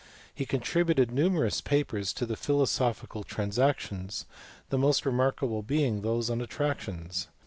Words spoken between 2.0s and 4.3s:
to the Philosophical Transactions,